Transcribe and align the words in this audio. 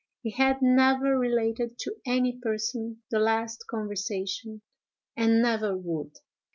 He 0.23 0.31
had 0.31 0.63
never 0.63 1.15
related 1.15 1.77
to 1.81 1.95
any 2.07 2.35
person 2.39 3.03
the 3.11 3.19
last 3.19 3.67
conversation, 3.67 4.63
and 5.15 5.43
never 5.43 5.77
would. 5.77 6.15